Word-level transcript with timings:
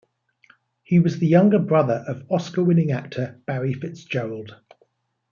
He 0.81 0.97
was 0.97 1.19
the 1.19 1.27
younger 1.27 1.59
brother 1.59 2.03
of 2.07 2.23
Oscar-winning 2.31 2.89
actor 2.89 3.39
Barry 3.45 3.73
Fitzgerald. 3.75 4.55